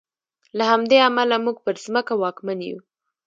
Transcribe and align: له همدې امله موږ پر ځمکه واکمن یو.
له 0.57 0.63
همدې 0.71 0.97
امله 1.07 1.35
موږ 1.45 1.57
پر 1.65 1.75
ځمکه 1.85 2.13
واکمن 2.21 2.59
یو. 2.69 2.77